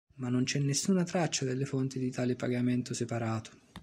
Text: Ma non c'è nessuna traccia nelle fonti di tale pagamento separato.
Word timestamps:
Ma 0.15 0.29
non 0.29 0.45
c'è 0.45 0.57
nessuna 0.57 1.03
traccia 1.03 1.45
nelle 1.45 1.65
fonti 1.67 1.99
di 1.99 2.09
tale 2.09 2.35
pagamento 2.35 2.91
separato. 2.95 3.51